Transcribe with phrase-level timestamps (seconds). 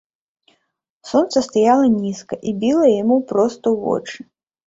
[1.09, 4.17] Сонца стаяла нізка і біла яму проста ў вочы.